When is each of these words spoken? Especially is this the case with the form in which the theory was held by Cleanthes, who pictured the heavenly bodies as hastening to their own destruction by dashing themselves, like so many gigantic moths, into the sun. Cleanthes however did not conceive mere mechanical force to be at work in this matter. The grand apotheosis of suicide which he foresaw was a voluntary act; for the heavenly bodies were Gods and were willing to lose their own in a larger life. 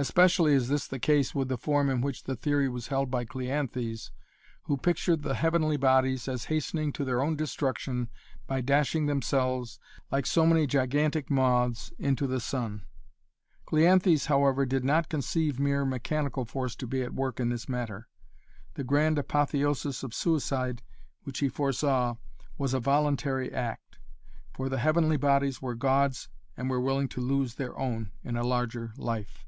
Especially 0.00 0.54
is 0.54 0.68
this 0.68 0.86
the 0.86 0.98
case 0.98 1.34
with 1.34 1.48
the 1.48 1.58
form 1.58 1.90
in 1.90 2.00
which 2.00 2.24
the 2.24 2.34
theory 2.34 2.70
was 2.70 2.86
held 2.88 3.10
by 3.10 3.26
Cleanthes, 3.26 4.10
who 4.62 4.78
pictured 4.78 5.20
the 5.20 5.34
heavenly 5.34 5.76
bodies 5.76 6.26
as 6.26 6.46
hastening 6.46 6.90
to 6.94 7.04
their 7.04 7.20
own 7.22 7.36
destruction 7.36 8.08
by 8.46 8.62
dashing 8.62 9.04
themselves, 9.04 9.78
like 10.10 10.24
so 10.24 10.46
many 10.46 10.66
gigantic 10.66 11.30
moths, 11.30 11.92
into 11.98 12.26
the 12.26 12.40
sun. 12.40 12.86
Cleanthes 13.66 14.28
however 14.28 14.64
did 14.64 14.84
not 14.86 15.10
conceive 15.10 15.60
mere 15.60 15.84
mechanical 15.84 16.46
force 16.46 16.74
to 16.76 16.86
be 16.86 17.02
at 17.02 17.12
work 17.12 17.38
in 17.38 17.50
this 17.50 17.68
matter. 17.68 18.08
The 18.76 18.84
grand 18.84 19.18
apotheosis 19.18 20.02
of 20.02 20.14
suicide 20.14 20.80
which 21.24 21.40
he 21.40 21.50
foresaw 21.50 22.16
was 22.56 22.72
a 22.72 22.80
voluntary 22.80 23.52
act; 23.52 23.98
for 24.54 24.70
the 24.70 24.78
heavenly 24.78 25.18
bodies 25.18 25.60
were 25.60 25.74
Gods 25.74 26.30
and 26.56 26.70
were 26.70 26.80
willing 26.80 27.08
to 27.08 27.20
lose 27.20 27.56
their 27.56 27.78
own 27.78 28.12
in 28.24 28.38
a 28.38 28.42
larger 28.42 28.94
life. 28.96 29.44